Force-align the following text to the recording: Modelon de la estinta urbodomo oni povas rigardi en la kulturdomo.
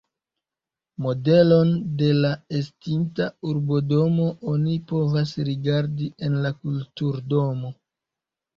Modelon 1.05 1.73
de 1.99 2.07
la 2.23 2.31
estinta 2.61 3.27
urbodomo 3.51 4.27
oni 4.55 4.81
povas 4.95 5.37
rigardi 5.51 6.11
en 6.31 6.41
la 6.49 6.55
kulturdomo. 6.59 7.75